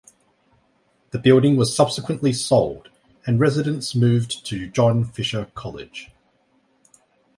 [1.11, 2.89] The building was subsequently sold,
[3.27, 6.09] and residents moved to John Fisher College.